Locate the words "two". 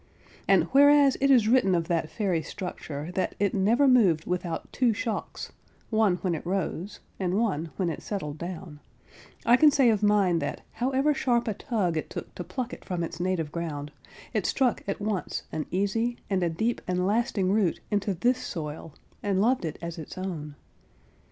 4.73-4.93